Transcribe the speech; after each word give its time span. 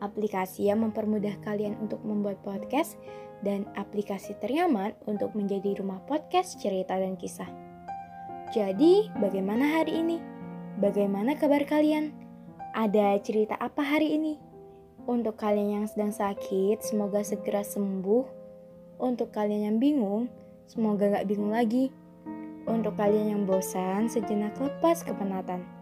Aplikasi 0.00 0.72
yang 0.72 0.80
mempermudah 0.80 1.36
kalian 1.44 1.76
untuk 1.80 2.00
membuat 2.00 2.40
podcast 2.40 2.96
dan 3.44 3.68
aplikasi 3.76 4.36
ternyaman 4.40 4.96
untuk 5.04 5.32
menjadi 5.36 5.76
rumah 5.80 6.00
podcast 6.08 6.60
cerita 6.60 6.96
dan 6.96 7.16
kisah. 7.20 7.48
Jadi, 8.50 9.12
bagaimana 9.20 9.80
hari 9.80 10.00
ini? 10.00 10.18
Bagaimana 10.80 11.36
kabar 11.36 11.62
kalian? 11.68 12.12
Ada 12.72 13.20
cerita 13.20 13.54
apa 13.60 13.84
hari 13.84 14.16
ini? 14.16 14.40
Untuk 15.08 15.40
kalian 15.40 15.82
yang 15.82 15.86
sedang 15.88 16.12
sakit, 16.12 16.84
semoga 16.84 17.24
segera 17.24 17.64
sembuh. 17.64 18.24
Untuk 19.00 19.32
kalian 19.32 19.72
yang 19.72 19.78
bingung, 19.80 20.28
semoga 20.68 21.08
gak 21.08 21.28
bingung 21.28 21.52
lagi. 21.52 21.88
Untuk 22.68 22.94
kalian 23.00 23.32
yang 23.32 23.42
bosan, 23.48 24.06
sejenak 24.12 24.54
lepas 24.60 25.00
kepenatan. 25.02 25.79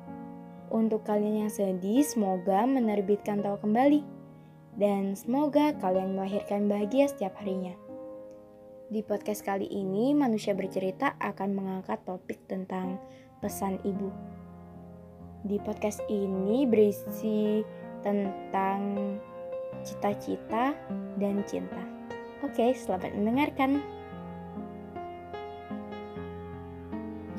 Untuk 0.68 1.00
kalian 1.08 1.48
yang 1.48 1.52
sedih, 1.52 2.04
semoga 2.04 2.68
menerbitkan 2.68 3.40
tawa 3.40 3.56
kembali 3.56 4.04
dan 4.76 5.16
semoga 5.16 5.72
kalian 5.80 6.12
melahirkan 6.12 6.68
bahagia 6.68 7.08
setiap 7.08 7.40
harinya. 7.40 7.72
Di 8.92 9.00
podcast 9.00 9.40
kali 9.44 9.64
ini, 9.64 10.12
manusia 10.12 10.52
bercerita 10.52 11.16
akan 11.20 11.56
mengangkat 11.56 12.04
topik 12.04 12.44
tentang 12.44 13.00
pesan 13.40 13.80
ibu. 13.80 14.12
Di 15.48 15.56
podcast 15.64 16.04
ini 16.12 16.68
berisi 16.68 17.64
tentang 18.04 19.16
cita-cita 19.80 20.76
dan 21.16 21.40
cinta. 21.48 21.80
Oke, 22.44 22.76
selamat 22.76 23.16
mendengarkan. 23.16 23.80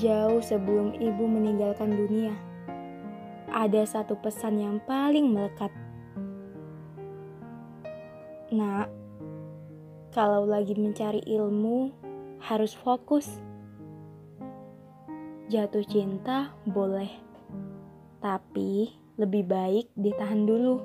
Jauh 0.02 0.42
sebelum 0.42 0.96
ibu 0.98 1.28
meninggalkan 1.28 1.92
dunia, 1.92 2.32
ada 3.54 3.86
satu 3.86 4.18
pesan 4.20 4.62
yang 4.62 4.78
paling 4.86 5.30
melekat 5.30 5.70
Nak, 8.50 8.90
kalau 10.10 10.42
lagi 10.42 10.74
mencari 10.74 11.22
ilmu, 11.22 11.94
harus 12.42 12.74
fokus. 12.74 13.30
Jatuh 15.54 15.86
cinta 15.86 16.50
boleh, 16.66 17.14
tapi 18.26 18.90
lebih 19.22 19.46
baik 19.46 19.94
ditahan 19.94 20.50
dulu. 20.50 20.82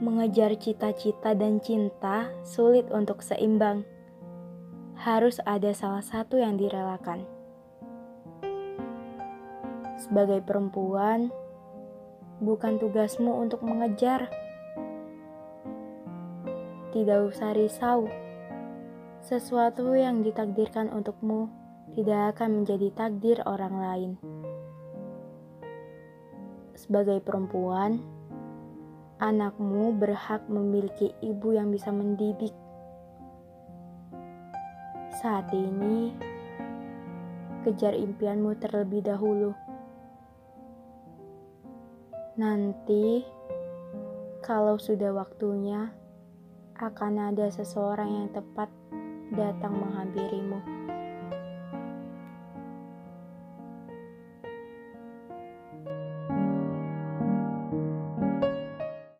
Mengejar 0.00 0.56
cita-cita 0.56 1.36
dan 1.36 1.60
cinta 1.60 2.32
sulit 2.40 2.88
untuk 2.88 3.20
seimbang. 3.20 3.84
Harus 4.96 5.44
ada 5.44 5.76
salah 5.76 6.00
satu 6.00 6.40
yang 6.40 6.56
direlakan. 6.56 7.28
Sebagai 10.02 10.42
perempuan, 10.42 11.30
bukan 12.42 12.82
tugasmu 12.82 13.38
untuk 13.38 13.62
mengejar 13.62 14.26
tidak 16.90 17.30
usah 17.30 17.54
risau. 17.54 18.10
Sesuatu 19.22 19.94
yang 19.94 20.26
ditakdirkan 20.26 20.90
untukmu 20.90 21.46
tidak 21.94 22.34
akan 22.34 22.62
menjadi 22.62 22.90
takdir 22.90 23.38
orang 23.46 23.74
lain. 23.78 24.12
Sebagai 26.74 27.22
perempuan, 27.22 28.02
anakmu 29.22 29.94
berhak 29.94 30.42
memiliki 30.50 31.14
ibu 31.22 31.54
yang 31.54 31.70
bisa 31.70 31.94
mendidik. 31.94 32.50
Saat 35.22 35.54
ini, 35.54 36.10
kejar 37.62 37.94
impianmu 37.94 38.58
terlebih 38.58 39.06
dahulu. 39.06 39.54
Nanti, 42.32 43.20
kalau 44.40 44.80
sudah 44.80 45.12
waktunya, 45.12 45.92
akan 46.80 47.28
ada 47.28 47.52
seseorang 47.52 48.08
yang 48.08 48.28
tepat 48.32 48.72
datang 49.36 49.76
menghampirimu. 49.76 50.60